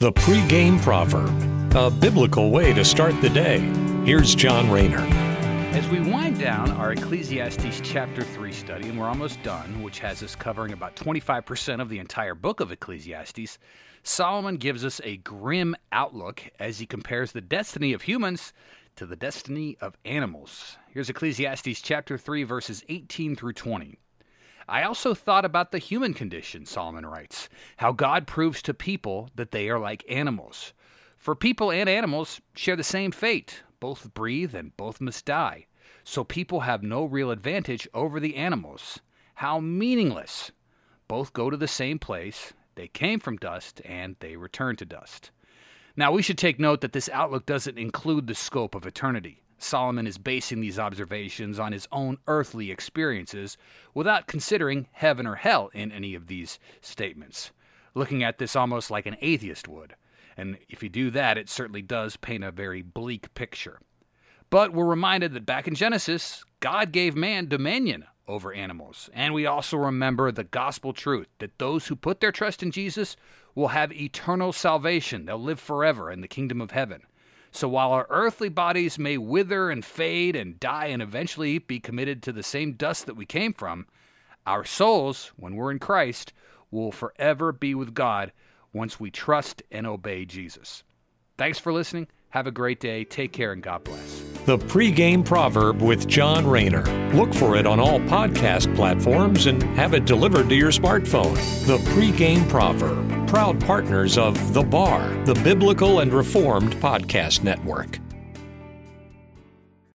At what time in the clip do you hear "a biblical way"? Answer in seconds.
1.74-2.72